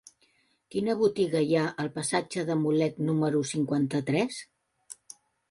[0.75, 4.43] Quina botiga hi ha al passatge de Mulet número cinquanta-tres?